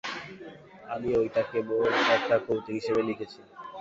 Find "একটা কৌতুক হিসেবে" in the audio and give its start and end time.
2.15-3.01